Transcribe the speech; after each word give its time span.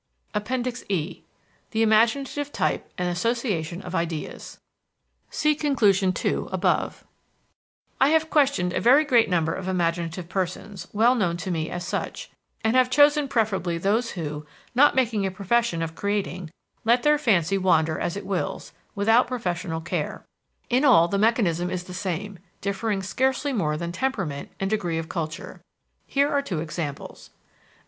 APPENDIX 0.33 0.83
E 0.89 1.21
THE 1.69 1.83
IMAGINATIVE 1.83 2.51
TYPE 2.51 2.87
AND 2.97 3.07
ASSOCIATION 3.07 3.83
OF 3.83 3.93
IDEAS 3.93 4.59
I 5.31 5.59
have 8.07 8.29
questioned 8.31 8.73
a 8.73 8.81
very 8.81 9.05
great 9.05 9.29
number 9.29 9.53
of 9.53 9.67
imaginative 9.67 10.27
persons, 10.27 10.87
well 10.91 11.13
known 11.13 11.37
to 11.37 11.51
me 11.51 11.69
as 11.69 11.85
such, 11.85 12.31
and 12.63 12.75
have 12.75 12.89
chosen 12.89 13.27
preferably 13.27 13.77
those 13.77 14.13
who, 14.13 14.43
not 14.73 14.95
making 14.95 15.27
a 15.27 15.29
profession 15.29 15.83
of 15.83 15.93
creating, 15.93 16.49
let 16.83 17.03
their 17.03 17.19
fancy 17.19 17.59
wander 17.59 17.99
as 17.99 18.17
it 18.17 18.25
wills, 18.25 18.73
without 18.95 19.27
professional 19.27 19.81
care. 19.81 20.25
In 20.67 20.83
all 20.83 21.07
the 21.09 21.19
mechanism 21.19 21.69
is 21.69 21.83
the 21.83 21.93
same, 21.93 22.39
differing 22.59 23.03
scarcely 23.03 23.53
more 23.53 23.77
than 23.77 23.91
temperament 23.91 24.49
and 24.59 24.67
degree 24.67 24.97
of 24.97 25.09
culture. 25.09 25.61
Here 26.07 26.27
are 26.27 26.41
two 26.41 26.59
examples. 26.59 27.29